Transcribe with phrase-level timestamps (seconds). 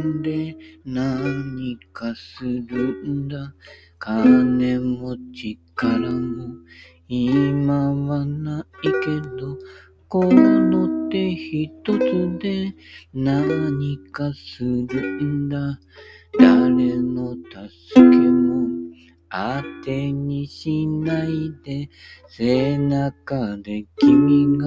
[0.00, 3.54] んで何かするんだ。
[3.98, 6.48] 金も力も
[7.08, 8.90] 今はないけ
[9.38, 9.58] ど、
[10.08, 12.74] この手一つで
[13.12, 15.78] 何かするんだ。
[16.38, 18.79] 誰の助けも
[19.30, 21.88] 当てにしないで、
[22.28, 24.66] 背中で君が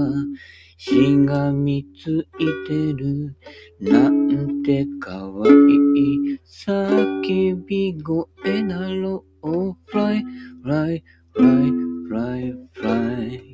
[0.78, 3.36] しがみついてる。
[3.80, 9.76] なんてかわいい叫び声だろう。
[9.92, 10.24] fly,
[10.64, 11.04] fly,
[11.36, 11.72] fly,
[12.10, 13.54] fly, fly.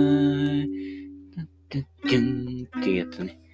[2.76, 3.45] ってやつね。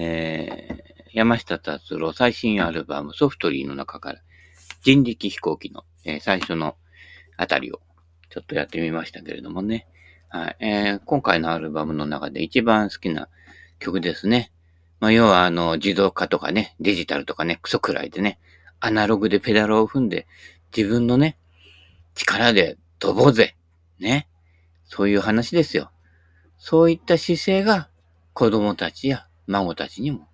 [0.00, 4.20] えー、山下達郎最新アルバムソフトリーの中から
[4.82, 6.76] 人力飛行機の、えー、最初の
[7.36, 7.80] あたりを
[8.30, 9.88] ちょっとやってみましたけれどもね。
[10.28, 10.56] はい。
[10.60, 13.28] えー、今回のアルバムの中で一番好きな
[13.80, 14.52] 曲ですね。
[15.00, 18.38] まあ、要はあの、自動化とかね、デジタルとかね、クソくらいでね、
[18.78, 20.26] アナログでペダルを踏んで、
[20.76, 21.38] 自分のね、
[22.14, 23.56] 力で飛ぼうぜ。
[23.98, 24.28] ね。
[24.84, 25.90] そういう話ですよ。
[26.56, 27.88] そういった姿勢が
[28.32, 30.28] 子供たちや孫たちにも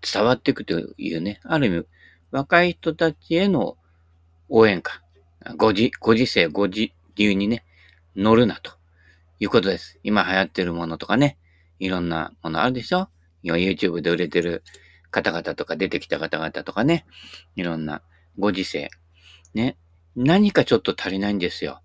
[0.00, 1.86] 伝わっていくというね、ある意味、
[2.30, 3.76] 若い人たちへの
[4.48, 5.02] 応援歌。
[5.56, 7.64] ご時、ご時世、ご時流にね、
[8.14, 8.72] 乗るなと
[9.40, 9.98] いうことです。
[10.02, 11.38] 今流行ってるものとかね、
[11.78, 13.08] いろんなものあるでしょ？
[13.42, 14.62] 今 YouTube で売れてる
[15.10, 17.06] 方々とか出てきた方々とかね、
[17.56, 18.02] いろんな
[18.38, 18.90] ご時世。
[19.54, 19.76] ね。
[20.14, 21.80] 何かちょっと足りないんですよ。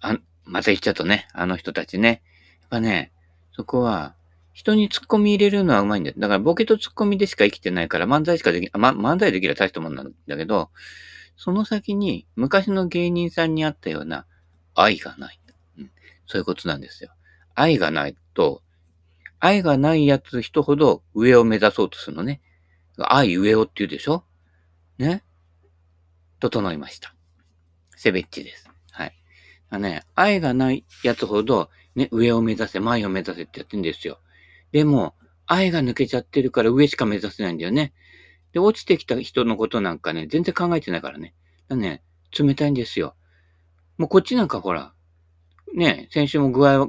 [0.00, 2.22] あ、また言っちゃうとね、あの人たちね。
[2.60, 3.12] やっぱね、
[3.52, 4.14] そこは、
[4.52, 6.16] 人に突っ込み入れるのはうまいんだよ。
[6.18, 10.70] だからボケと突っ込みでしか生きてないから漫才しかでき、ま、漫才できれば大したもんなんだけど、
[11.36, 14.26] その先に昔の芸人さんにあったような
[14.74, 15.40] 愛がない。
[15.78, 15.90] うん、
[16.26, 17.10] そういうことなんですよ。
[17.54, 18.62] 愛がないと、
[19.38, 22.42] 愛がないやつ人ほど上を目指そうとするのね。
[22.98, 24.24] 愛上をって言うでしょ？
[24.98, 25.24] ね？
[26.40, 27.14] 整いました。
[27.96, 28.68] セベッチです。
[28.90, 29.14] はい。
[29.70, 34.18] あね、愛がないやつほど、ね、上を目指せ、前を目指せってやってんですよ。
[34.72, 35.14] でも、
[35.46, 37.92] 愛が抜けちゃってるから上しか目指せないんだよね。
[38.52, 41.34] で、落ちてきた人のことなんかね、全然考えてないからね。
[41.68, 42.02] だね、
[42.38, 43.16] 冷たいんですよ。
[43.98, 44.92] もうこっちなんかほら、
[45.74, 46.86] ね、先週も具合は、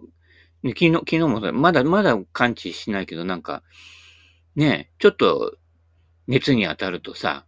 [0.64, 3.64] ね、昨日、昨日もまだ、まだ感知しないけど、なんか、
[4.56, 5.58] ね、ちょっと
[6.28, 7.46] 熱に当たるとさ、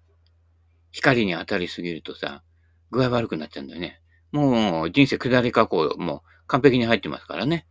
[0.91, 2.43] 光に当たりすぎるとさ、
[2.91, 3.99] 具合悪くなっちゃうんだよね。
[4.31, 7.67] もう人生下り加工もう完璧に入ってますからね。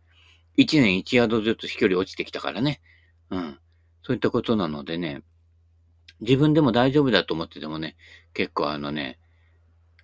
[0.55, 2.81] 一年一ヤードずつ飛距離落ちてきたからね。
[3.29, 3.59] うん。
[4.03, 5.23] そういったことなのでね、
[6.21, 7.95] 自分でも大丈夫だと思っててもね、
[8.33, 9.19] 結構あのね、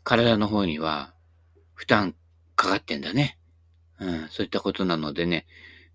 [0.04, 1.14] 体の方には
[1.76, 2.16] 負担
[2.56, 3.38] かかってんだね。
[4.00, 5.46] うん、そういったことなのでね、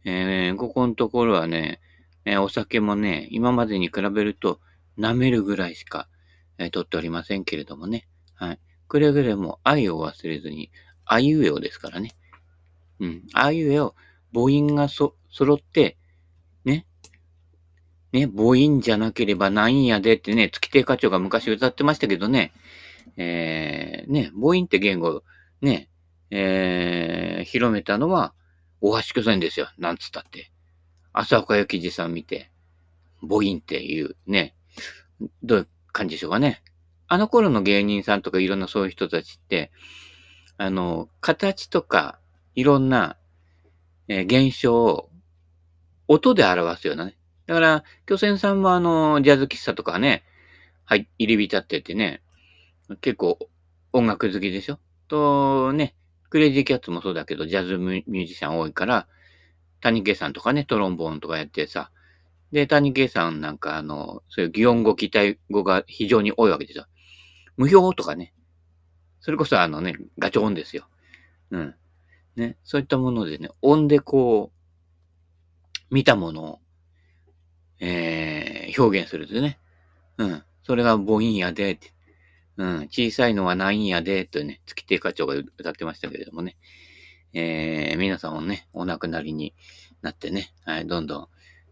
[0.04, 1.81] えー、ここのところはね、
[2.25, 4.60] えー、お酒もね、今までに比べると
[4.98, 6.09] 舐めるぐらいしか、
[6.59, 8.06] えー、取っておりませんけれどもね。
[8.34, 8.59] はい。
[8.88, 10.70] くれぐれも愛を忘れずに、
[11.04, 12.12] あいうえおですからね。
[13.00, 13.22] うん。
[13.32, 13.94] あいうえお、
[14.34, 15.96] 母音がそ、揃って、
[16.64, 16.86] ね。
[18.12, 22.52] ね、母音じゃなければなんやでってね、月亭課長が昔歌ってましたけどね。
[23.16, 25.22] えー、ね、母音って言語、
[25.62, 25.88] ね、
[26.30, 28.34] えー、広めたのは、
[28.80, 29.68] 大橋巨船ですよ。
[29.78, 30.50] なんつったって。
[31.12, 32.50] 浅岡幸二さん見て、
[33.22, 34.54] 母音っていうね、
[35.42, 36.62] どういう感じでしょうかね。
[37.06, 39.70] あの頃の芸人さんとかいろんなそういう人たちって、
[40.56, 42.18] あの、形とか、
[42.54, 43.16] いろんな、
[44.09, 45.10] えー、現象を
[46.09, 47.16] 音で表すようなね。
[47.47, 50.25] だから、巨船さんもあの、ジャズ喫茶とかね、
[50.84, 52.22] はい、入り浸っててね、
[53.00, 53.38] 結構
[53.93, 54.78] 音楽好きでしょ？
[55.09, 55.94] とね、
[56.28, 59.06] クレイジーキャッツもそうだけど、ジャズミュージシャン多いから、
[59.81, 61.91] 谷圭さんとかね、トロンボーンとかやってさ、
[62.53, 66.87] で、谷圭さんなんかあの、そういう擬音語、期待語が非常に多いわけですよ。
[67.56, 68.32] 無表とかね。
[69.20, 70.87] それこそあのね、ガチョ音ですよ。
[71.50, 71.75] うん。
[72.36, 72.56] ね。
[72.64, 76.58] そういったものでね、音でこう、見たものを、
[77.81, 79.58] えー、表現するとね。
[80.19, 80.42] うん。
[80.62, 81.78] それが母音やで、
[82.56, 82.76] うん。
[82.90, 86.56] 小さいのはないんやで、とね、月亭課長が歌ってましたけれどもね。
[87.32, 89.54] えー、皆さんもね、お亡くなりに
[90.02, 91.28] なってね、はい、どんどん、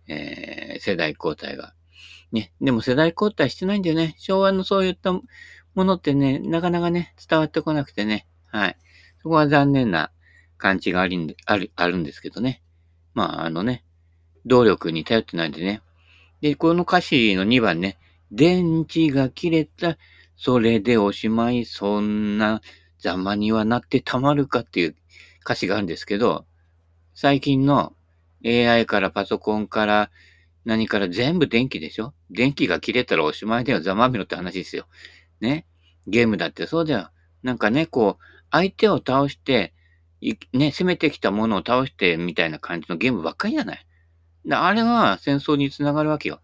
[0.08, 1.74] えー、世代交代が。
[2.32, 4.14] ね、でも世代交代してないんだよね。
[4.18, 5.22] 昭和のそういったも
[5.76, 8.76] のってね、なかなかね、伝わってこなくてね、はい。
[9.22, 10.10] そこは残念な
[10.62, 12.62] 感じがありんある、あるんですけどね。
[13.14, 13.84] まあ、あのね、
[14.46, 15.82] 動力に頼ってないんでね。
[16.40, 17.98] で、この歌詞の2番ね、
[18.30, 19.98] 電池が切れた
[20.36, 22.62] それでおしまい、そんな
[22.98, 24.96] ざまにはなってたまるかっていう
[25.44, 26.46] 歌詞があるんですけど、
[27.14, 27.92] 最近の
[28.44, 30.10] AI からパソコンから
[30.64, 32.14] 何から全部電気でしょ？
[32.30, 33.80] 電気が切れたらおしまいだよ。
[33.80, 34.86] ざまみろって話ですよ。
[35.40, 35.66] ね。
[36.06, 37.10] ゲームだってそうだよ。
[37.42, 39.74] なんかね、こう、相手を倒して、
[40.52, 43.86] ね、攻めてきたものを倒してみたいな感じのゲームばっかりじゃない？
[44.50, 46.40] あれは戦争につながるわけよ。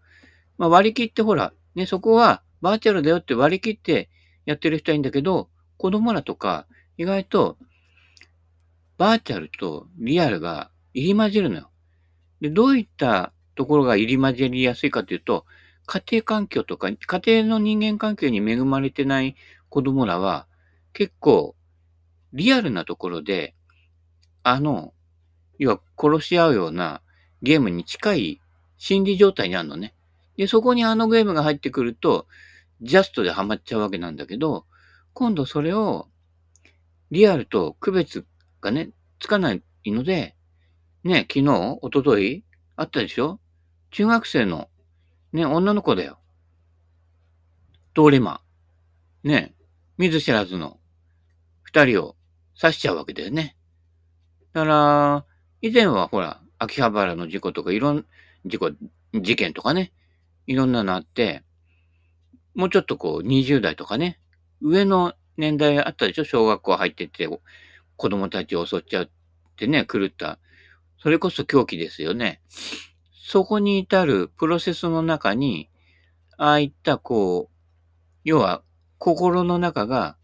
[0.57, 4.09] まあ、割り切ってほら、ね、そこはバーチャルだよって割り切って
[4.45, 6.67] やってる人はいいんだけど、子供らとか
[6.97, 7.57] 意外と
[8.97, 11.71] バーチャルとリアルが入り混じるのよ。
[12.41, 15.45] で、どういったところが入り混じりやすいかというと、
[15.85, 19.35] 家庭環境とか、家庭の人間関係に恵まれてない
[19.69, 20.47] 子供らは、
[20.93, 21.55] 結構、
[22.33, 23.55] リアルなところで、
[24.43, 24.93] あの、
[25.57, 27.01] 要は殺し合うような
[27.41, 28.41] ゲームに近い
[28.77, 29.93] 心理状態にあるのね。
[30.37, 32.27] で、そこにあのゲームが入ってくると、
[32.81, 34.65] ジャストでハマっちゃうわけなんだけど、
[35.13, 36.07] 今度それを、
[37.11, 38.25] リアルと区別
[38.61, 40.35] がね、つかないので、
[41.03, 42.45] ね、昨日、おととい、
[42.77, 43.39] あったでしょ？
[43.91, 44.69] 中学生の、
[45.33, 46.19] ね、女の子だよ。
[47.93, 48.41] 通り魔。
[49.23, 49.53] ね、
[49.97, 50.79] 見ず知らずの
[51.63, 52.15] 二人を
[52.57, 53.57] 刺しちゃうわけだよね。
[54.59, 55.25] だから、
[55.61, 58.05] 以前はほら、秋葉原の事故とかいろん、
[58.45, 58.71] 事故、
[59.13, 59.93] 事件とかね、
[60.47, 61.43] いろんなのあって、
[62.55, 64.19] もうちょっとこう、20代とかね、
[64.61, 66.25] 上の年代あったでしょ？
[66.25, 67.29] 小学校入ってて、
[67.95, 69.09] 子供たちを襲っちゃっ
[69.55, 70.39] てね、狂った。
[71.01, 72.41] それこそ狂気ですよね。
[73.13, 75.69] そこに至るプロセスの中に、
[76.37, 77.55] ああいったこう、
[78.25, 78.61] 要は
[78.97, 80.17] 心の中が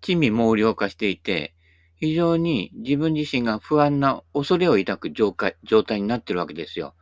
[0.00, 1.53] 地味猛量化していて、
[1.96, 6.94] 非常に自分自身が不安な恐れを抱く状態状態になってるわけですよ。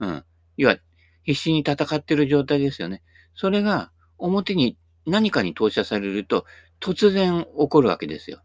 [0.00, 0.24] うん。
[0.56, 0.76] 要は、
[1.24, 3.02] 必死に戦ってる状態ですよね。
[3.34, 4.76] それが表に
[5.06, 6.44] 何かに投射されると
[6.80, 8.42] 突然起こるわけですよ。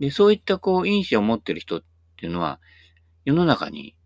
[0.00, 1.82] で、そういったこう、因子を持ってる人っ
[2.16, 2.60] ていうのは、
[3.24, 3.96] 世の中に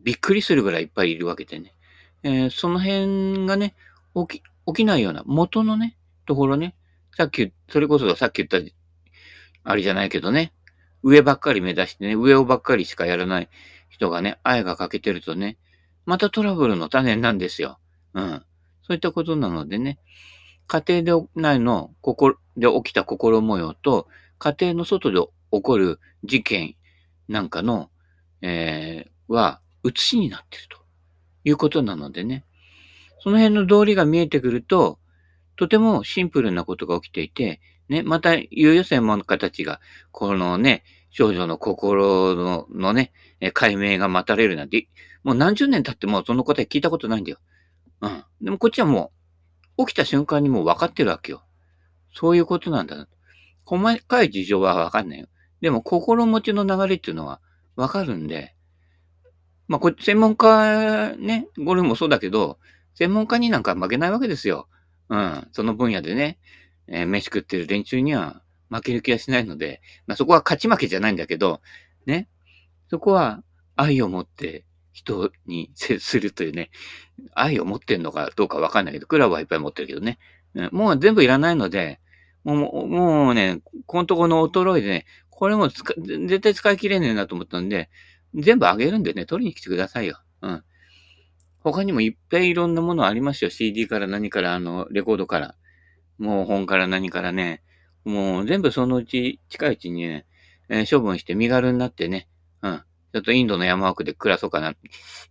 [0.00, 1.74] びっくりするぐらいいっぱいいるわけでね。
[2.22, 3.74] えー、その辺がね、
[4.14, 5.96] 起き、起きないような元のね、
[6.26, 6.74] ところね、
[7.16, 8.58] さっき、それこそさっき言った、
[9.64, 10.52] あれじゃないけどね、
[11.02, 13.48] 上ばっかり目指してね、上をばっかりしかやらない
[13.88, 15.56] 人がね、愛が欠けてるとね、
[16.06, 17.78] またトラブルの種なんですよ。
[18.14, 18.42] うん。
[18.82, 19.98] そういったことなのでね、
[20.66, 24.08] 家庭で内の心、で起きた心模様と、
[24.38, 25.20] 家庭の外で
[25.52, 26.76] 起こる事件
[27.28, 27.90] なんかの、
[28.42, 30.78] えー、は、写しになってると
[31.44, 32.44] いうことなのでね。
[33.20, 34.98] その辺の道理が見えてくると、
[35.56, 39.80] とてもシンプルなことが起きていて、ね、また、猶予専門家たちが、
[40.10, 43.12] このね、少女の心ののね、
[43.54, 44.88] 解明が待たれるなんて、
[45.24, 47.38] もう何十年経ってもその答え聞いたことないんだよ。
[48.00, 48.24] うん。
[48.42, 49.12] でもこっちはも
[49.76, 51.42] う、起きた瞬間にもう分かってるわけよ。
[52.14, 53.08] そういうことなんだな。
[53.64, 55.26] 細かい事情は分かんないよ。
[55.60, 57.40] でも心持ちの流れっていうのは
[57.76, 58.54] 分かるんで、
[59.66, 62.58] まあ、これ、専門家ね、ゴルフもそうだけど、
[62.94, 64.66] 専門家になんか負けないわけですよ。
[65.10, 65.48] うん。
[65.52, 66.38] その分野でね、
[66.88, 71.60] えー、飯食ってる連中には負ける気はしないので、まあ、そこは勝ち負けじゃないんだけど、
[72.06, 72.28] ね。
[72.90, 73.42] そこは
[73.76, 76.70] 愛を持って人に接するというね、
[77.34, 80.18] 愛を持ってんのかどうかわかんないけど、クラブはいっぱい持ってるけどね。
[80.72, 82.00] もう全部いらないので、
[82.44, 87.90] もう、もうね、このとこの衰えでね、これも絶対使い切れねえなと思ったんで、
[88.34, 90.20] 全部あげるんでね、取りに来てくださいよ。
[90.42, 90.64] うん。
[91.60, 93.50] 他にもいっぱいいろんなものありますよ。
[93.50, 95.54] CD から何から、あの、レコードから。
[96.18, 97.62] もう本から何からね。
[98.04, 100.26] もう全部そのうち、近いうちにね、
[100.68, 102.28] えー、処分して身軽になってね。
[102.62, 102.82] うん。
[103.12, 104.74] ちょっとインドの山奥で暮らそうかな。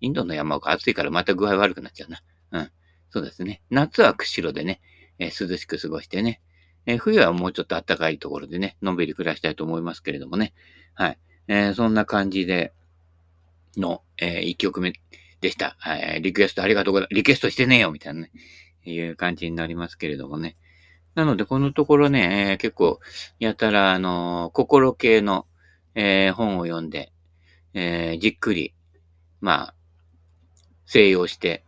[0.01, 2.21] インドの山奥暑いからまた具合悪くなっちゃうな。
[2.51, 2.71] うん。
[3.09, 3.61] そうですね。
[3.69, 4.81] 夏は釧路でね、
[5.19, 6.41] えー、涼しく過ごしてね。
[6.85, 10.53] えー、冬はもうちょっと暖かいところでね、のんびり暮らしたいと思いますけれどもね。
[10.93, 11.19] はい。
[11.47, 12.73] えー、そんな感じで、
[13.77, 14.93] の、え、1曲目
[15.41, 15.75] でした。
[15.79, 17.15] はい、リクエストありがとうございます。
[17.15, 18.31] リクエストしてねえよみたいなね、
[18.85, 20.57] いう感じになりますけれどもね。
[21.17, 22.99] なので、このところね、えー、結構、
[23.39, 25.47] やたら、あのー、心系の、
[25.95, 27.11] えー、本を読んで、
[27.73, 28.75] えー、じっくり、
[29.41, 29.73] まあ、
[30.85, 31.63] 西洋して、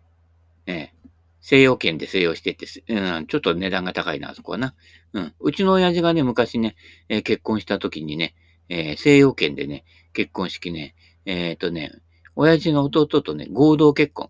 [0.68, 1.10] えー、
[1.42, 4.76] 西洋圏で西洋してって、うん、ちょっと値段が高いな、あそこはな。
[5.14, 5.34] うん。
[5.40, 6.76] うちの親父がね、昔ね、
[7.10, 8.36] えー、結婚した時にね、
[8.70, 10.94] えー、西洋圏でね、結婚式ね、
[11.26, 11.92] えっ、ー、とね、
[12.36, 14.30] 親父の弟とね、合同結婚。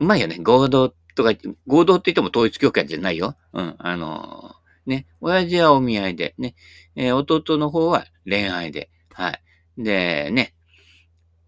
[0.00, 0.36] うまいよね。
[0.38, 1.32] 合同とか、
[1.66, 3.36] 合同って言っても統一教会じゃないよ。
[3.52, 3.74] うん。
[3.78, 6.54] あのー、ね、親父はお見合いで、ね、
[6.94, 9.42] えー、弟の方は恋愛で、はい。
[9.76, 10.54] で、ね、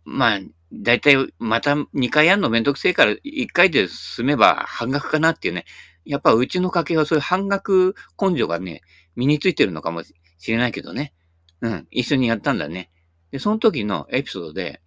[0.05, 0.41] まあ、
[0.73, 5.65] だいたいまた2回やるのめんどくせえから1回で済めば半額かなっていうね。
[6.05, 8.83] やっぱうちの家系はそういう半額根性がね、
[9.15, 10.13] 身についてるのかもし
[10.49, 11.13] れないけどね。
[11.61, 11.87] うん。
[11.91, 12.91] 一緒にやったんだね。
[13.31, 14.81] で、その時のエピソードで、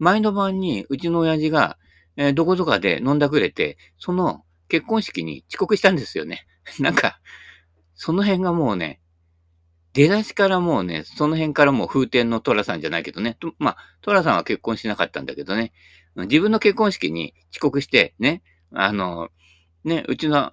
[0.00, 1.78] 前の晩にうちの親父が、
[2.18, 6.46] えー、どこぞかで飲んだくれて、その結婚式に遅刻したんですよね。
[6.80, 7.20] なんか、
[7.94, 9.00] その辺がもうね、
[9.94, 13.38] 出だしからもうね、その辺からもう風天の虎さんじゃないけどね。
[13.58, 15.72] まあ、虎さんは結婚しなかったんだけどね。
[16.16, 19.28] 自分の結婚式に遅刻して、ね、あの、
[19.84, 20.52] ね、うちの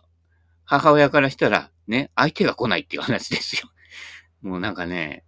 [0.65, 3.69] 母親からしたら、ね、相手が来ないっていう話ですよ。
[4.41, 5.24] もうなんかね、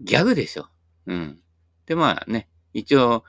[0.00, 0.68] ギャグでしょ。
[1.06, 1.40] うん。
[1.86, 3.24] で、まあね、一応、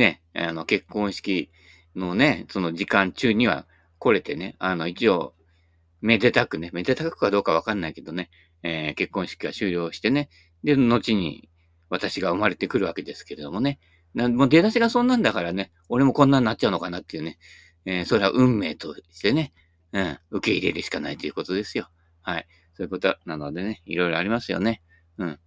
[0.00, 1.50] ね、あの、結婚式
[1.94, 3.66] のね、その時間中には
[3.98, 5.34] 来れてね、あの、一応、
[6.00, 8.30] めでたくね、めでたくかどうかわかんないけどね、
[8.62, 10.30] えー、結婚式が終了してね、
[10.64, 11.48] で、後に
[11.90, 13.78] 私が生まれてくるわけですけれどもね、
[14.14, 17.38] なもう出だしがそんなんだからね、俺もこんなんなっちゃうのかなっていうね、
[17.84, 19.52] えー、それは運命としてね、
[19.92, 21.88] うん、受け入れるしかないということですよ。
[22.22, 22.46] はい。
[22.74, 24.82] そういうことなのでね、いろいろありますよね。
[25.18, 25.38] うん。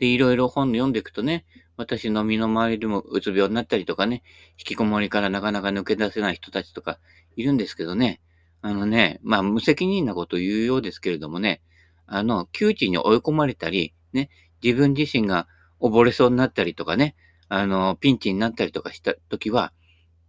[0.00, 1.44] で、いろいろ本読んでいくとね、
[1.76, 4.22] 私の身の回りでもうつ病になったりとかね、
[4.58, 6.98] 引きこもりからなかなか抜け出せない人たちとか
[7.36, 8.20] いるんですけどね、
[8.62, 11.60] あのね、まあ無責任なことを言うようですけれどもね、
[12.06, 14.30] あの、窮地に追い込まれたり、ね、
[14.62, 15.46] 自分自身が
[15.80, 17.14] 溺れそうになったりとかね、
[17.48, 19.72] あの、ピンチになったりとかした時は、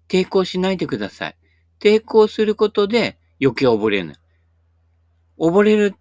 [0.10, 1.38] 抵抗しないでください。
[1.80, 4.16] 抵抗することで余計溺れる。
[5.40, 5.96] 溺れる、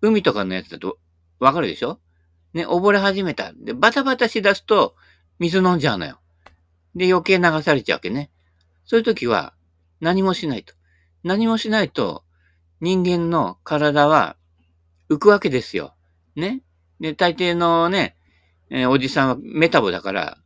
[0.00, 0.98] 海とかのやつだと
[1.38, 2.00] わかるでしょ？
[2.56, 3.52] ね、溺れ始めた。
[3.52, 4.96] で、バタバタしだすと
[5.38, 6.18] 水飲んじゃうのよ。
[6.94, 8.30] で、余計流されちゃうわけね。
[8.86, 9.52] そういう時は
[10.00, 10.72] 何もしないと。
[11.22, 12.24] 何もしないと
[12.80, 14.36] 人間の体は
[15.10, 15.94] 浮くわけですよ。
[16.34, 16.62] ね。
[16.98, 18.16] で、大抵のね、
[18.70, 20.38] えー、おじさんはメタボだから、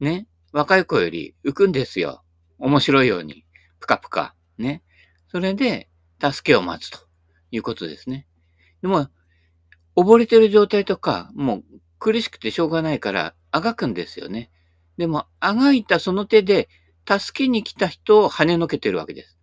[0.00, 2.22] ね、若い子より浮くんですよ。
[2.58, 3.44] 面白いように。
[3.80, 4.34] ぷかぷか。
[4.56, 4.82] ね。
[5.28, 5.90] それで、
[6.22, 7.00] 助けを待つと
[7.50, 8.26] いうことですね。
[8.80, 9.08] でも、
[9.96, 11.64] 溺れてる状態とか、もう
[11.98, 14.50] 苦しくてしょうがないから、あがくんですよね。
[14.96, 16.68] でも、あがいたその手で、
[17.08, 19.38] 助けに来た人を跳ねのけてるわけです。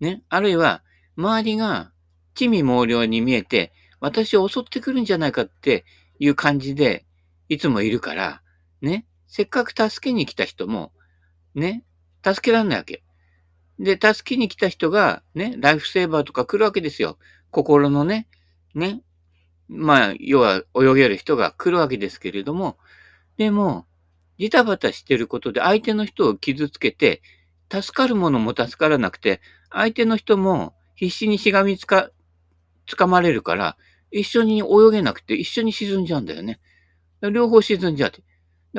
[0.00, 0.22] ね。
[0.28, 0.82] あるいは、
[1.16, 1.92] 周りが、
[2.34, 5.84] 地味猛量に見えて、私を襲ってくるんじゃないかって
[6.18, 7.04] いう感じで、
[7.48, 8.42] いつもいるから、
[8.80, 9.06] ね。
[9.26, 10.92] せっかく助けに来た人も、
[11.54, 11.84] ね。
[12.24, 13.02] 助けらんないわけ。
[13.78, 17.18] で、助けに来た人が、ね、ライフセーバーとか来るわけですよ。
[17.50, 18.28] 心のね、
[18.74, 19.02] ね。
[19.68, 22.78] まあ、要は泳げる人が来るわけですけれども、
[23.36, 23.86] でも、
[24.38, 27.22] ジタバタしてることで相手の人を傷つけて、
[27.70, 32.10] 助かるものも助からなくて、相手の人も必死にしがみつか、
[32.86, 33.76] 掴まれるから、
[34.10, 36.60] 一緒に泳げなくて一緒に沈んじゃうんだよね。
[37.20, 38.22] 両方沈んじゃって。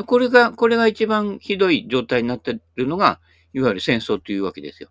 [0.04, 3.20] これが、これが一番ひどい状態になってるのが、
[3.54, 4.90] いわゆる戦争というわけですよ。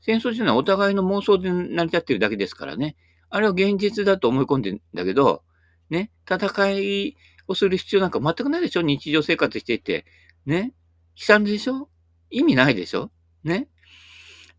[0.00, 2.96] 戦争というのはお互いの妄想で成り立ってるだけですからね。
[3.30, 5.42] あれは現実だと思い込んでんだけど、
[5.90, 7.16] ね、戦い
[7.46, 8.82] をする必要なんか全くないでしょ？
[8.82, 10.06] 日常生活してて。
[10.46, 10.74] ね？
[11.16, 11.88] 悲惨でしょ？
[12.30, 13.10] 意味ないでしょ？
[13.44, 13.68] ね？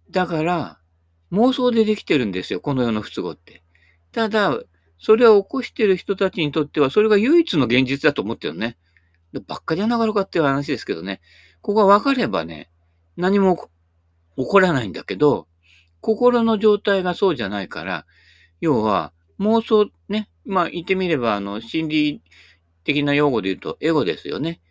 [0.09, 0.79] だから、
[1.31, 3.63] 妄想でできてるんですよ、この世の不都合って。
[4.11, 4.59] ただ、
[4.97, 8.77] それを起こしてる人たちにとっては、それが唯一の現実だと思ってるのね。
[9.47, 11.21] ばっかりはなかろかっていう話ですけどね。
[11.61, 12.71] ここが分かればね、
[13.15, 13.69] 何も
[14.35, 15.47] 起こらないんだけど、
[16.01, 18.05] 心の状態がそうじゃないから、
[18.61, 22.21] 要は、妄想ね、まあ言ってみれば、あの、心理
[22.83, 24.61] 的な用語で言うと、エゴですよね。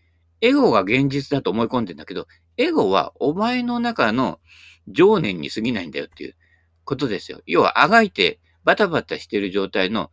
[0.40, 2.26] エゴが現実だと思い込んでんだけど、
[2.56, 4.40] エゴはお前の中の
[4.88, 6.36] 情念に過ぎないんだよっていう
[6.84, 7.40] ことですよ。
[7.46, 10.10] 要は、あがいてバタバタしてる状態の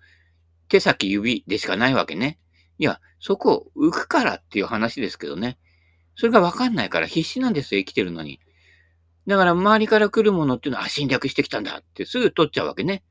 [0.67, 2.39] 手先指でしかないわけね。
[2.77, 5.57] いや、そこを浮くからっていう話ですけどね。
[6.15, 8.39] それがわかんないから必死なんですよ、生きてるのに。
[9.27, 13.03] だから周りから来るものっていうのは、侵略してきたんだってすぐ取っちゃうわけね。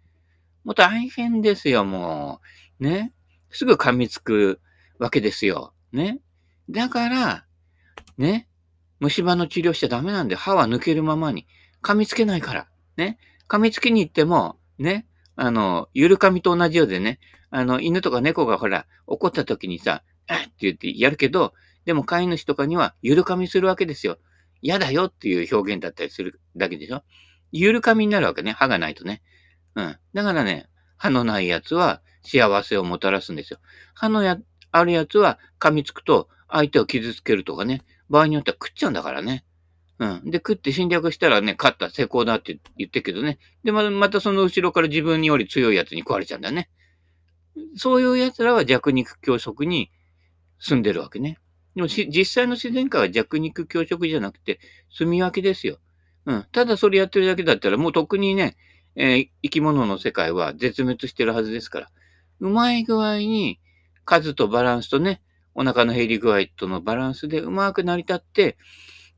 [0.64, 2.40] もう大変ですよ、も
[2.80, 2.84] う。
[2.84, 3.12] ね。
[3.50, 4.60] すぐ噛みつく
[4.98, 5.74] わけですよ。
[5.92, 6.20] ね。
[6.70, 7.46] だから、
[8.18, 8.48] ね。
[9.00, 11.46] 虫歯の治療しちゃダメなんで、歯は抜けるままに。
[11.82, 12.68] 噛みつけないから。
[12.96, 13.18] ね。
[13.48, 15.06] 噛みつきに行っても、ね。
[15.36, 17.20] あの、ゆる噛みと同じようでね。
[17.50, 21.52] あの、犬とか猫がほら、怒った時にさ、あって言ってやるけど、
[21.84, 24.18] でも飼い主とかにはゆる噛みするわけですよ。
[24.62, 27.02] 嫌だよっていう表現だったりするだけでしょ。
[27.52, 28.52] ゆる噛みになるわけね。
[28.52, 29.22] 歯がないとね。
[29.74, 29.96] うん。
[30.14, 33.58] だからね、歯のないやつは幸せをもたらすんですよ。
[33.94, 34.38] 歯のや、
[34.70, 37.82] あるやつは噛みつくと相手を傷つけるとかね。
[38.08, 39.44] 場合によっては食っちゃうんだからね。
[39.98, 40.30] うん。
[40.30, 43.38] で、食って侵略したらね、勝った、成功だって言ってるけどね。
[43.62, 46.68] で、ままたその後ろから自分より強いやつに食われちゃうんだね。
[47.76, 49.90] そういう奴らは弱肉強食に
[50.58, 51.38] 住んでるわけね。
[51.76, 54.58] でも実際の自然界は弱肉強食じゃなくて、
[54.90, 55.78] 住み分けですよ。
[56.26, 56.46] うん。
[56.52, 58.56] ただそれやってるだけだったら、もう特にね、
[58.96, 61.90] えー、生き物の世界は絶滅してるはずですから。
[62.40, 63.60] うまい具合に
[64.04, 65.20] 数とバランスとね、
[65.54, 68.56] お腹の減り具合とのバランスでうまく成り立って、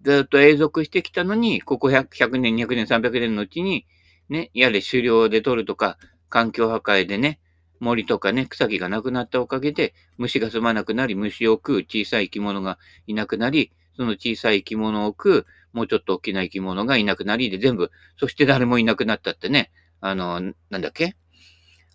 [0.03, 3.87] ずっと永続してきたのに、ここ 100, 100年、200年、300年のうちに、
[4.29, 7.41] ね、やれ狩猟で取るとか、環境破壊でね、
[7.81, 20.41] 森とかね、草木がなくなったおかげで、虫が住まなくなり、虫を食う小さい生き物がいなくなり、その小さい生き物を食う、もうちょっと大きな生き物がいなくなりで全部、そして誰もいなくなったってね、あの、
[20.71, 21.17] なんだっけ？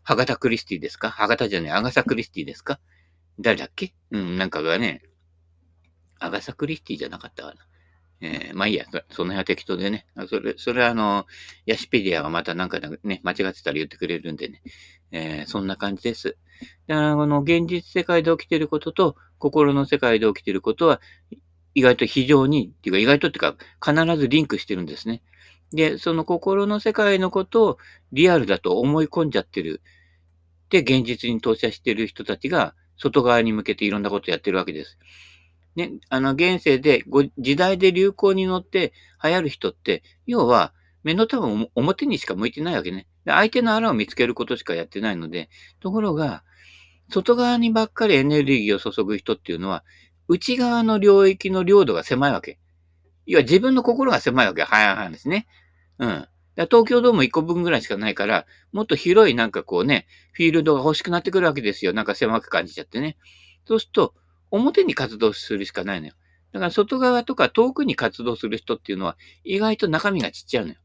[0.03, 1.09] ハガタクリスティですか？
[1.09, 2.79] ハガタじゃない、アガサクリスティですか？
[3.39, 3.95] 誰だっけ？
[4.11, 5.01] うん、なんかがね、
[6.19, 7.55] アガサクリスティじゃなかったかな。
[8.23, 10.05] えー、まあいいや、その辺は適当でね。
[10.29, 11.25] それ、それはあの、
[11.65, 14.61] ヤシペディアがまたなんかね、間違ってたら言ってくれるんでね。
[15.11, 16.37] えー、そんな感じです。
[16.85, 21.01] だから、この現実世界で起きていることと、心の世界で起きていることは、
[21.73, 25.21] 意外と非常に、っていうか意外とっていうか、必ずリンクしてるんですね。
[25.73, 27.77] で、その心の世界のことを
[28.11, 29.81] リアルだと思い込んじゃってる。
[30.69, 34.97] で、現実に投射してる人たちが、外側に向けていろんなことやってるわけです。
[35.75, 37.03] ね、あの、現世で、
[37.37, 40.73] 時代で流行に乗って流行る人って、要は、
[41.03, 43.07] 目の多分表にしか向いてないわけね。
[43.25, 45.49] で相手の穴を見つけることしかやってないので、
[45.79, 46.43] ところが、
[47.09, 49.83] 外側にばっかりエネルギーを注ぐ人っていうのは、
[50.31, 52.57] 内側の領域の領土が狭いわけ。
[53.25, 54.63] 要は自分の心が狭いわけ。
[54.63, 55.45] はいはいですね。
[55.99, 56.27] うん。
[56.55, 61.91] 東京ドーム1個分ぐらいしかないから、もっと広いなんかこうね、フィールドが欲しくなってくるわけですよ。
[61.91, 63.17] なんか狭く感じちゃってね。
[63.67, 64.13] そうすると、
[64.51, 66.13] 表に活動するしかないのよ。
[66.53, 70.77] だから外側とか遠くに活動する人っていうのは意外と中身がちっちゃいのよ。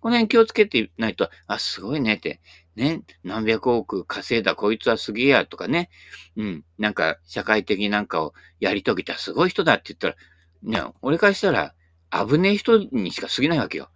[0.00, 2.40] この辺気をつけてないと、あ、すごいねって、
[2.76, 5.90] ね、何百億稼いだこいつはすげえやとかね、
[6.36, 11.74] うん、なんか社会的なんかをやり遂げたすごい人だって言ったら、ね、俺からしたら
[12.10, 13.90] 危ねえ人にしか過ぎないわけよ。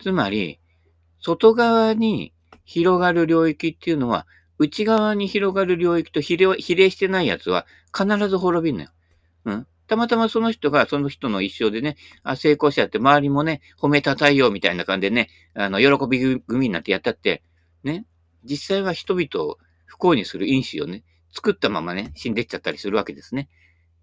[0.00, 0.60] つまり、
[1.20, 2.32] 外側に
[2.64, 4.26] 広がる領域っていうのは、
[4.58, 7.66] 内側に広がる領域と比例比例してないやつは
[7.96, 8.90] 必ず滅びんのよ。
[9.44, 9.66] うん。
[9.86, 17.42] たまたまその人がその人の一生でね、あ成功者って周りもね、褒めたたえようみたいな感じでね、あの、喜び組になってやったって、
[17.84, 18.04] ね、
[18.46, 23.48] 実際は人々を不幸にする因子をね、作ったままね、死んでっちゃったりするわけですね。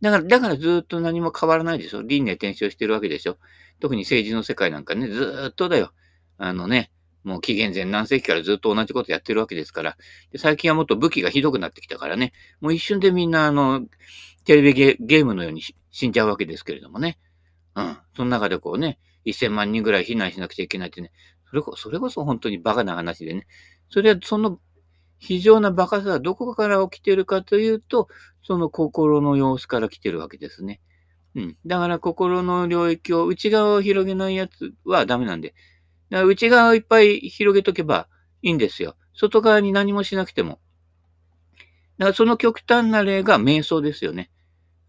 [0.01, 2.01] だから、だからずっと何も変わらないでしょ。
[2.01, 3.37] 輪廻転生してるわけでしょ。
[3.79, 5.93] 特に政治の世界なんかね、ずっとだよ。
[6.37, 6.91] あのね、
[7.23, 9.97] もう紀元前何世紀からずっと同じことやってるわけですから。
[10.31, 13.81] で最近はもっと武器がひどくなってきたからね、もう一瞬でみんなあの、
[14.45, 17.17] テレビゲームのように死んじゃうわけですけれどもね。
[17.75, 17.97] うん。
[18.15, 21.11] その中でこうね、1000万人ぐらい避難しなくちゃいけないってね。
[21.53, 23.45] それこそれこそ本当にバカな話でね。
[23.87, 24.57] それはその
[25.19, 28.07] 非常なバカさはどこから起きてるかというと、
[28.41, 30.81] その心の様子から来てるわけですね。
[31.35, 31.57] うん。
[31.63, 35.53] だから心の領域を内側を広げないやつはダメなんで。
[36.09, 38.07] だから内側をいっぱい広げとけば
[38.41, 38.95] いいんですよ。
[39.13, 40.59] 外側に何もしなくても。
[41.99, 44.31] だからその極端な例が瞑想ですよね。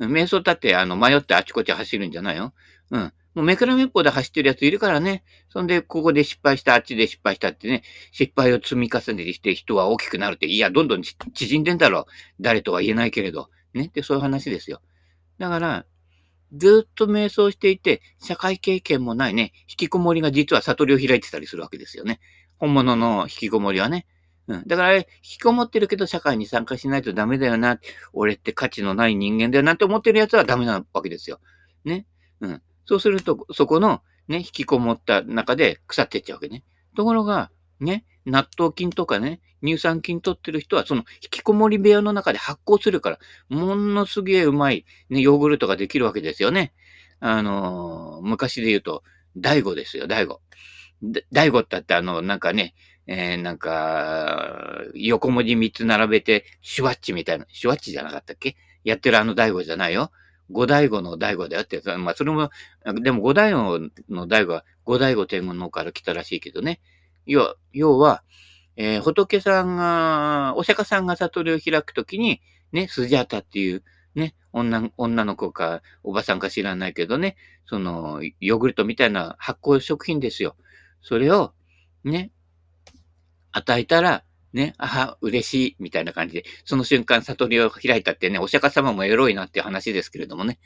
[0.00, 2.54] 瞑想だってあの迷ってあちこち走るんじゃないよ。
[2.90, 3.12] うん。
[3.34, 5.24] もうめくらめっぽで走ってるやついるからね。
[5.48, 12.04] そんで、ここで失敗した、あっちで失敗したってね、失敗を積み重ねてして人は大きくなるって、いや、どんどん縮んでんだろう。
[12.40, 13.50] 誰とは言えないけれど。
[13.74, 13.86] ね。
[13.86, 14.80] ってそういう話ですよ。
[15.38, 15.84] だから、
[16.52, 22.20] ずっと瞑想していて、社会経験もないね、引きこもりが実は悟りを開いてたりするわけですよね。
[22.58, 24.06] 本物の引きこもりはね。
[24.46, 24.62] うん。
[24.66, 27.80] だから、引きこもってるけど社会に参加しないとダメだよな。
[28.12, 31.40] 俺って価値のない人間だよなって思ってる奴はダメなわけですよ。
[31.84, 32.06] ね。
[32.40, 32.62] うん。
[32.86, 36.64] そうすると、そこのね、引きこもった中で腐っていっちゃうわけね。
[36.96, 43.18] ところが、ね、納豆菌とかね、乳酸菌取ってる人は、その引きこもり部屋の中で発酵するから、
[43.48, 46.72] ものすげえうまい、ね、ヨーグルトができるわけですよね。
[47.20, 49.02] あのー、昔で言うと、
[49.36, 50.40] 大悟ですよ、大悟。
[51.32, 52.74] 大悟ってあって、あの、なんかね、
[53.06, 58.56] えー、なんか、横文字3つ並べて、シュワッチみたいな、シュワッチじゃなかったっけ？
[58.84, 60.10] やってるあの大悟じゃないよ。
[60.50, 62.50] 五大悟の大悟だよって、まあ、それも、
[63.02, 66.80] でも五大悟の大悟は、五大悟天狗のから来たらしいけどね。
[67.26, 68.22] 要は要は、
[68.76, 72.40] えー、仏さんが、お釈迦さんが悟りを開くときに、
[72.72, 80.56] ね、スジャータっていう、ね、女、女の子か、おばさんか知らないけどね、その、ヨーグルトみたいな発酵食品ですよ。
[81.02, 81.52] それを、
[82.04, 82.30] ね、
[83.52, 90.58] 与えたら、ね、あは、嬉しい、みたいな感じで、その瞬間悟りを開いたってね、お釈迦様もエロいなっていう話ですけれどもね。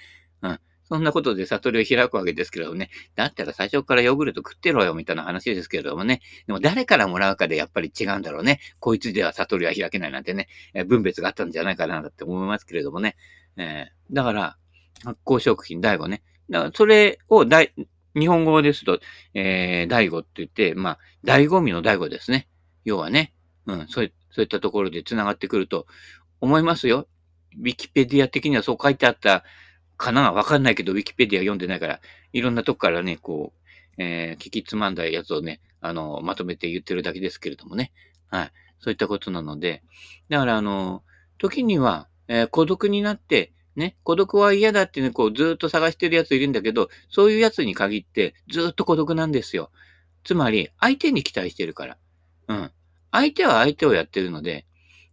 [0.42, 0.60] うん。
[0.84, 2.90] そんなことで悟りを開くわけですけれどもね。
[3.14, 6.20] だったら最初からヨーグルト食ってろよ、みたいな話ですけれどもね。
[6.46, 8.60] でも誰からもらうかでやっぱり違うんだろうね。
[8.78, 13.16] こいつでは悟りは開けないなんてね、え分別があったんじゃないかなって思いますけれどもね。
[13.56, 14.56] えー、だから、
[15.04, 16.22] 発酵食品、大悟ね。
[16.50, 17.74] だからそれを大、
[18.14, 19.00] 日本語ですと、
[19.34, 22.48] えー、大悟って言って、まあ、醍醐味の大悟ですね。
[22.84, 23.32] 要はね。
[23.68, 25.86] うん、そういそういったところで繋がってくると
[26.40, 27.06] 思いますよ。
[27.56, 29.44] ウィキペディア的にはそう書いてあった
[29.96, 30.32] かな？
[30.32, 32.00] わかんないけど、ウィキペディア読んでないから、
[32.32, 37.92] いろんなとこからね、こう、えー、聞きつまんだやつをね、あの、まとめて言ってるだけですけれどもね。
[38.30, 38.52] はい。
[38.80, 39.82] そういったことなので、
[40.28, 41.02] だからあの、
[41.38, 49.70] 時には、えー、孤独になって、ね、孤独は嫌だってね、こうずっと探してるやついるんだけど、そういうやつに限ってずっと孤独なんですよ。
[50.24, 51.96] つまり、相手に期待してるから。
[52.48, 52.72] うん。
[53.10, 54.66] 相手は相手をやってるので、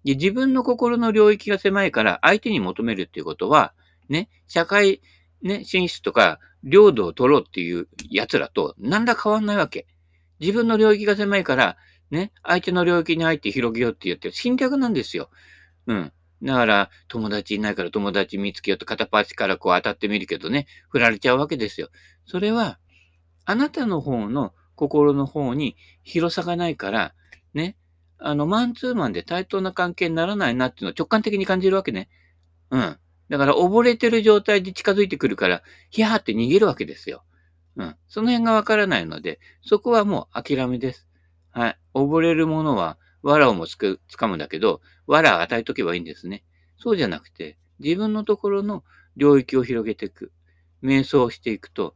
[0.04, 3.74] で自分の心の領域が狭いから相手に求めるっていうことは、
[4.08, 5.02] ね、社会、
[5.42, 9.88] ね、進出とか、領土を取ろうっていう奴らと何ら変わんないわけ。
[10.40, 11.78] 自分の領域が狭いから、
[12.12, 15.30] ね、相手の領域に入って広げようって言って侵略なんですよ。
[15.88, 16.12] うん。
[16.44, 21.90] だから、友達いないから友達見つけようと片端からこう当たってみるけどね、振られちゃうわけですよ。
[22.26, 22.80] それは、
[23.46, 27.14] あなたの方の心の方に広さがないから、
[27.54, 27.78] ね、
[28.18, 32.10] あの、マンツーマンで対等な関係にならないなっていうのを直感的に感じるわけね。
[32.72, 32.98] うん。
[33.30, 37.24] だから、溺れてる状態で近づいてくるから、ヒャーって逃げるわけですよ。
[37.76, 37.96] うん。
[38.08, 41.08] その辺がわからないので、そこはもう諦めです。
[41.52, 41.78] はい。
[41.94, 46.44] 溺れるものは、藁をもつく、掴むんだけど、藁を与えとけばいいんですね。
[46.78, 48.84] そうじゃなくて、自分のところの
[49.18, 50.32] 領域を広げていく。
[50.84, 51.96] 瞑想していくと、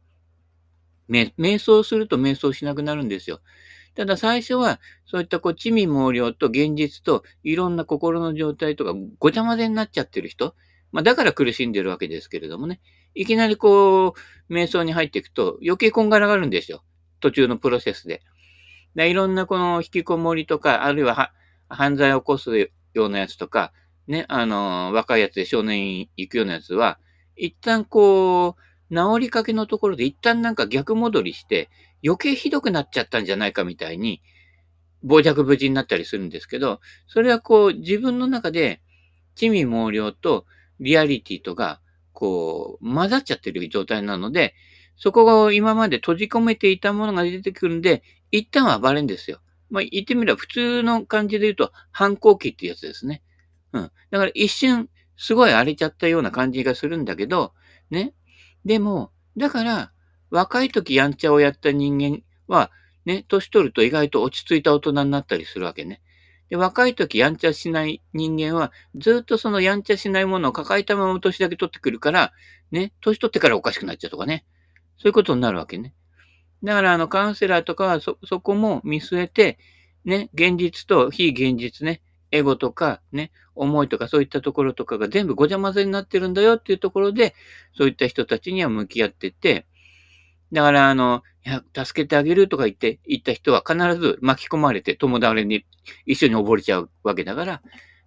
[1.08, 3.40] 瞑想すると瞑想しなくなるんですよ。
[4.00, 10.54] ただ最初は、そういったこう、地味猛量と現実といろんな心の状態とかごちゃ混ぜになっちゃってる人。
[10.90, 12.80] まあだから苦しんでるわけですけれどもね。
[13.14, 14.14] いきなりこ
[14.48, 16.82] う、瞑想に入っていくと余計こんがらがるんですよ。
[17.20, 18.22] 途中のプロセスで。
[18.94, 21.34] でいろんなこの引きこもりとか、あるいは
[21.68, 22.58] 犯罪を起こす
[22.94, 23.74] ようなやつとか、
[24.06, 26.98] ね、あの、若いやつで少年院行くようなやつは、
[27.36, 31.70] 一旦こう、治りかけのところで一旦なんか逆戻りして、
[32.04, 34.22] 余計ひどくなっちゃったんじゃないかみたいに、
[35.02, 38.80] 傍若無人になったりするんですけど、それはこう、自分の中で、
[39.34, 40.44] 地味猛量と
[40.80, 41.80] リアリティとが、
[42.12, 44.54] こう、混ざっちゃってる状態なので、
[44.96, 49.40] そこが今まで閉じ込めていたものが出てくるんで、一旦は暴れんですよ。
[49.70, 53.22] まあ、言ってみれば普通の感じで言うと反抗期ってやつですね。
[53.72, 53.82] うん。
[54.10, 57.54] だから一瞬、すごい荒れちゃったような感じがするんだけど、
[57.90, 58.12] ね。
[58.64, 59.92] でも、だから、
[60.30, 62.70] 若い時やんちゃをやった人間は、
[63.04, 66.00] ね、年取ると意外と落ち着いた大人になったりするわけね。
[66.50, 72.32] で、若い時やんちゃしない人間は、ずっとそのやんちゃしないものを抱えたまま年だけ取ってくるから、
[72.70, 74.44] ね、年取ってからおかしくなっちゃうとかね。
[74.98, 75.94] そういうことになるわけね。
[76.62, 79.58] だから、あの、カウンセラーとかはそ、そこも見据えて、
[80.04, 87.34] ね、現実と非現実ね、エゴとか、ね、思いとかそういったところとかが全部ごちゃ混ぜになってるんだよっていうところで、
[87.76, 89.66] そういった人たちには向き合ってて、
[90.52, 95.64] だから、あの、いや、助けてあげるとか言って、言った人は必ず巻き込まれて友倒れに
[96.06, 97.62] 一緒に溺れちゃうわけだから、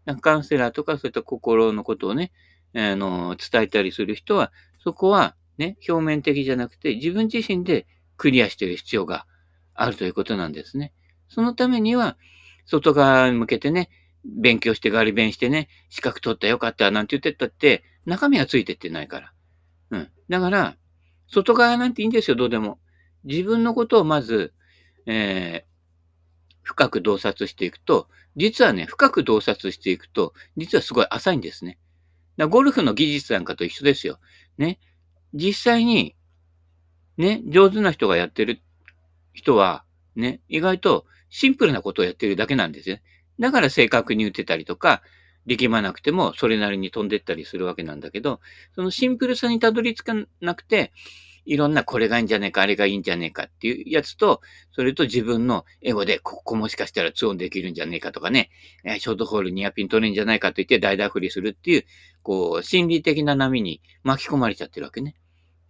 [0.06, 2.32] なんかカウンセラーとかそういった心のことをね、
[2.76, 4.52] あの、伝えたりする人は、
[4.84, 9.26] そこはね、表面的じゃなくて自分自身でクリアしている必要が
[9.74, 10.94] あるということなんですね。
[11.30, 12.18] そのためには、
[12.66, 13.90] 外側に向けてね、
[14.26, 19.34] 勉強してガリ勉してね、資格取ったよかったなんて言ってったって、中身はついてってないから。
[19.92, 20.10] うん。
[20.30, 20.78] だから、
[21.28, 22.80] 外側なんていいんですよ、どうでも。
[23.24, 24.54] 自分のことをまず、
[25.06, 25.74] えー、
[26.62, 31.78] 深く洞察していくと、実はね、深く洞察していくと、実はすごい浅いんですね。
[32.38, 34.20] だゴルフの技術なんかと一緒ですよ。
[34.58, 34.80] ね。
[35.34, 36.16] 実際に、
[37.18, 38.62] ね、上手な人がやってる
[39.34, 39.84] 人は、
[40.16, 42.98] ね、意外とシンプルなことをやってるだけなんですよ。
[43.40, 45.02] だから正確に打てたりとか、
[45.46, 48.40] 力まなくてもそれなりに飛んでったりするわけなんだけど、
[48.76, 50.92] そのシンプルさにたどり着かなくて、
[51.46, 54.42] いろんなこれがいいんじゃねえか、あれがいいんじゃねえかっていうやつと、
[54.72, 58.50] それと自分のエゴで、ここもしかしたらツオンできるんじゃねえかとかね、
[59.00, 61.86] ショートホールニアピン取れんじゃないかと言って大打振りするっていう、
[62.22, 65.16] こう、心理的な波に巻き込まれちゃってるわけね。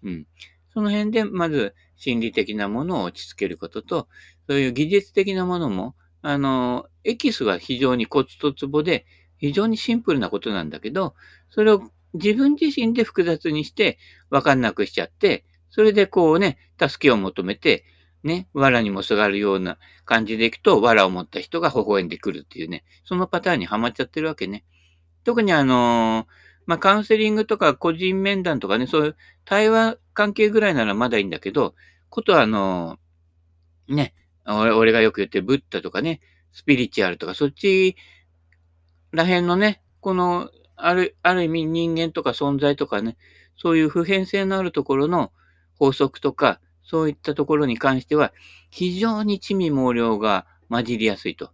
[0.04, 0.28] うん。
[0.74, 4.08] その辺で、まず、心理的なものを落ち着けることと、
[4.48, 9.06] そういう技術的なものも、あの、エキスは非常にコツとツボで、
[9.38, 11.16] 非常にシンプルなことなんだけど、
[11.50, 11.84] それを
[12.14, 17.84] 自分自身で複雑にして、わかんなくしちゃって、それでこうね、助けを求めて、
[18.24, 24.64] ね、藁にもすがるような感じでいくと、藁を持った人が微笑んでくるっていうね、そのパターンにはまっちゃってるわけね。
[25.26, 26.26] 特にあのー、
[26.66, 31.76] まあ、カウンセリングとか個人面談とかね、そういう対話関係ぐらいならまだいいんだけど、
[32.10, 34.14] ことはあのー、ね、
[34.46, 37.96] 俺がよく言ってるブッダとかね、スピリチュアルとか、そっち
[39.12, 43.18] ら辺のね、この、ある、ある意味人間とか存在とかね、
[43.58, 45.32] そういう普遍性のあるところの
[45.78, 48.34] 法則とか、そういったところに関しては、
[48.70, 51.52] 非常に地味猛量が混じりやすいと。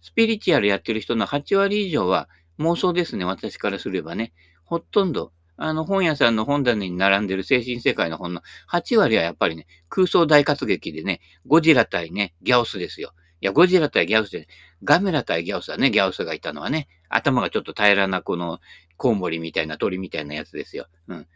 [0.00, 2.28] スピリチュアルやってる人の8割以上は
[2.58, 4.32] 妄想ですね、私からすればね。
[4.64, 13.12] ほとんど、あの、本屋さんの本棚に並んでる精神世界の本の8割はやっぱりね、空想大活劇でね、ゴジラ対ね、ギャオスですよ。
[13.40, 14.48] いや、ゴジラ対ギャオスで、
[14.82, 18.58] ガメラ対ギャオスはね、ギャオスがいたのはね、頭がちょっと平らなこの
[18.96, 20.88] コウモリみたいな鳥みたいなやつですよ。
[21.06, 21.26] うん。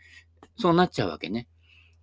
[0.58, 1.46] そうなっちゃうわけね。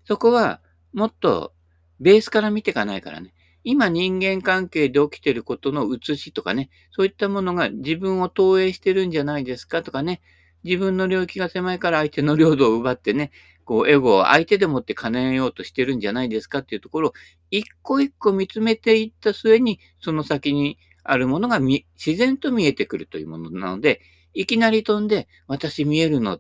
[0.05, 0.61] そこは、
[0.93, 1.53] もっと、
[1.99, 3.33] ベースから見ていかないからね。
[3.65, 10.21] 今人間関係で起きてることの写しとかね、そういったものが自分を投影してるんじゃないですかとかね、
[10.63, 13.31] 自分の領域が狭いから相手の領土を奪ってね、
[13.65, 17.13] こう、エゴを相手でもって兼ねようとしてるんじゃないですかっていうところを、
[17.51, 21.83] 一個一個見つめていった末に、その先にあるものが自
[22.17, 24.01] 然と見えてくるというものなので、
[24.33, 26.39] いきなり飛んで、私見えるの、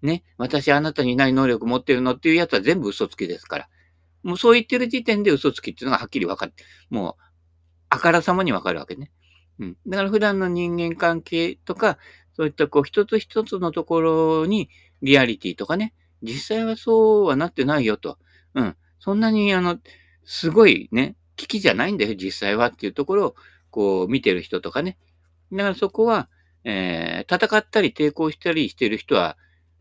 [0.00, 3.68] ね、私あなたにない能力持ってるのっていうやつは全部嘘つきですから。
[4.22, 7.22] もうそう言ってる時点で嘘つきっていうのがはっきり分かって、もう、
[7.88, 9.10] あからさまに分かるわけね。
[9.58, 9.76] うん。
[9.86, 11.98] だから普段の人間関係とか、
[12.42, 14.68] そういったこう一つ一つのところに
[15.00, 18.18] リアリティとかね、実際はそうはなってないよと。
[18.54, 18.76] うん。
[18.98, 19.78] そんなにあの、
[20.24, 23.36] すごいね、危機じゃないんだよ、実際はっていうところを、
[23.70, 24.98] こう見てる人とかね。
[25.52, 26.28] だからそこは、
[26.64, 29.36] えー、戦ったり抵抗したりしてる人は、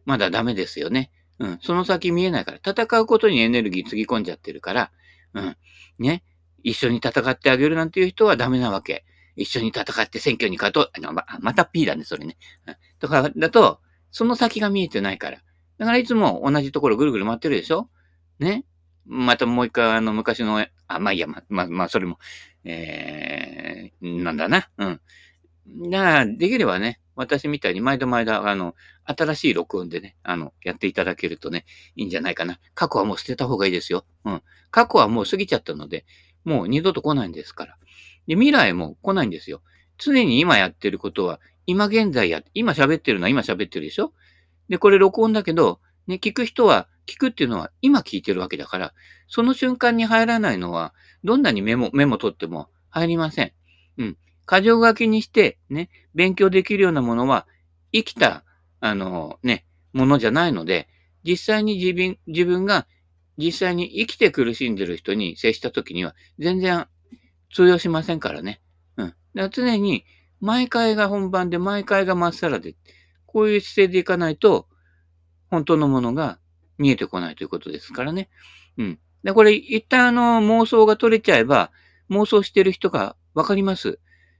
[0.06, 1.10] まだダメですよね。
[1.40, 1.60] うん。
[1.64, 2.60] その先見えないから。
[2.64, 4.92] 戦うことにエネルギーつぎ込んじゃってるから、
[5.34, 5.58] うん。
[5.98, 6.24] ね。
[6.62, 9.04] 一緒に戦ってあげるなんていう人はダメなわけ。
[9.36, 10.92] 一緒に戦って選挙に勝とう。
[11.06, 12.38] あままた P だね、それね。
[12.68, 12.76] うん。
[13.00, 13.80] とか、だと、
[14.12, 15.38] その先が見えてないから。
[15.78, 17.90] だからいつも同じところぐるぐる回ってるでしょ？
[18.40, 18.66] ね？
[19.06, 22.20] またもう一回あの昔の、あ、まあいいや、ま、ま、まあそれも、
[22.64, 24.70] えー、なんだな？
[24.78, 25.02] うん。
[25.90, 31.66] だから、できればね、私みたいに毎度毎度、あの、新しい録音でね、あの、やっていただけるとね、
[31.96, 32.60] いいんじゃないかな。
[32.74, 34.06] 過去はもう捨てた方がいいですよ。
[34.26, 34.42] うん。
[34.72, 36.06] 過去はもう過ぎちゃったので、
[36.44, 37.78] もう二度と来ないんですから。
[38.28, 39.62] で、未来も来ないんですよ。
[39.98, 44.14] 常に今やってることは、今現在や、今喋ってるのは今喋ってるでしょ？
[44.70, 48.94] で、これ録音だけど、ね、聞く人は、聞くっていうのは今聞いてるわけだから、
[49.28, 53.52] その瞬間に入らないのは、どんなにメモ、メモ取っても入りません。
[53.98, 54.18] うん。
[54.50, 57.48] 箇条書きにして、ね、勉強できるようなものは、
[57.92, 58.44] 生きた、
[58.80, 60.88] あの、ね、ものじゃないので、
[61.24, 62.88] 実際に自分、自分が
[63.38, 66.88] 実際に生きて苦しんでる人に接した時には、全然
[67.54, 68.62] 通用しませんからね。
[68.98, 69.08] うん。
[69.08, 70.06] だから常に、
[70.40, 72.76] 毎回が本番で、毎回がまっさらで、
[73.26, 74.68] こういう姿勢でいかないと、
[75.50, 76.40] 本当のものが
[76.78, 78.30] 見えてこないということですからね。
[78.78, 79.00] うん。
[79.24, 81.72] で、これ、一旦あの、妄想が取れちゃえば、
[82.10, 84.00] 妄想してる人がわかります。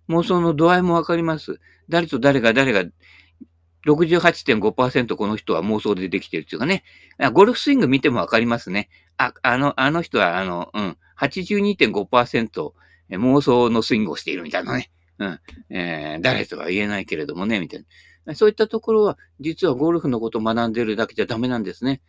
[0.10, 1.60] 妄想の度合いもわかります。
[1.88, 2.84] 誰と誰が誰が、
[3.86, 6.84] 68.5%この人は妄想でできてるっていうかね。
[7.34, 8.90] ゴルフスイング見てもわかりますね。
[9.18, 12.74] あ、あの、あの人は、あの、うん、82.5%
[13.18, 14.92] 妄想のスイングをしているみたいなね。
[15.20, 15.40] うん。
[15.70, 17.86] えー、誰とは言えないけれどもね、みたい
[18.26, 18.36] な。
[18.36, 22.02] そういったところは、実はゴルフのことを学んでるだけじゃダメなんですね。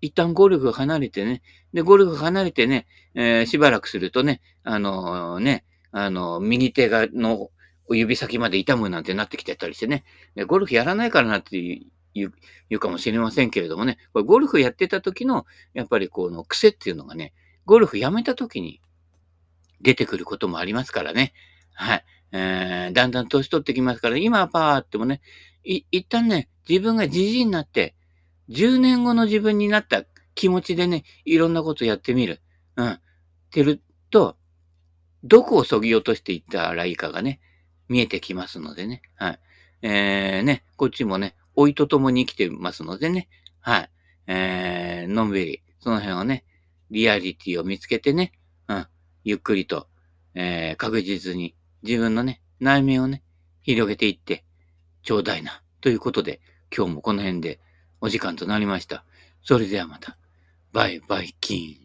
[0.00, 1.42] 一旦ゴルフが離れてね。
[1.72, 7.50] で、ゴルフが離れてね、えー、しばらくするとね、あのー、ね、あの、右手が、の
[7.90, 11.60] 指先まで痛むなんてなってきてたりしてね、でゴルフやらないからなって
[12.14, 12.32] 言う
[12.68, 17.32] 言うかもしれませんけれどもね、これゴルフやってた時の、やっぱりこの癖っていうのがね、
[17.66, 18.80] ゴルフやめた時に
[19.82, 21.34] 出てくることもありますからね。
[21.74, 22.04] はい。
[22.32, 25.20] えー、だんだん年取ってきますから、今はパーってもね、
[25.64, 27.94] い、一旦ね、自分がじじいになって、
[28.48, 32.40] 10年後の自分になった気持ちでね、いろんなことやってみる。
[32.76, 32.88] うん。
[32.88, 33.00] っ
[33.50, 34.36] てると、
[35.24, 37.40] どこをそぎ落としていったらいいかがね、
[37.88, 39.02] 見えてきますのでね。
[39.16, 39.40] はい。
[39.82, 43.28] えー、ね、こっちもね、老いとともに生きてますのでね。
[43.60, 43.90] はい。
[44.26, 46.44] えー、のんびり、その辺をね、
[46.90, 48.32] リアリティを見つけてね、
[49.24, 49.88] ゆっくりと、
[50.34, 53.22] えー、確実に自分のね、内面をね、
[53.62, 54.44] 広げていって、
[55.02, 55.62] ちょうだいな。
[55.80, 56.40] ということで、
[56.74, 57.60] 今日もこの辺で
[58.00, 59.04] お時間となりました。
[59.42, 60.16] それではまた。
[60.72, 61.81] バイバイキーン。